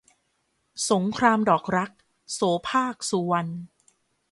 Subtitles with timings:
[0.91, 1.91] สงครามดอกรัก-
[2.33, 3.51] โสภาค สุวรรณ